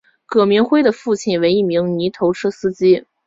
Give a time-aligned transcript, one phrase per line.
[0.25, 3.05] 葛民辉的父亲为一名泥头车司机。